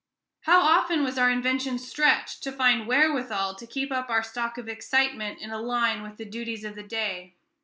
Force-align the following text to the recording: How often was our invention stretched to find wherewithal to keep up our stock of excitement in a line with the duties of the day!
How 0.45 0.61
often 0.61 1.03
was 1.03 1.19
our 1.19 1.29
invention 1.29 1.77
stretched 1.77 2.41
to 2.41 2.51
find 2.51 2.87
wherewithal 2.87 3.53
to 3.53 3.67
keep 3.67 3.91
up 3.91 4.09
our 4.09 4.23
stock 4.23 4.57
of 4.57 4.67
excitement 4.67 5.37
in 5.39 5.51
a 5.51 5.61
line 5.61 6.01
with 6.01 6.17
the 6.17 6.25
duties 6.25 6.63
of 6.63 6.73
the 6.73 6.81
day! 6.81 7.35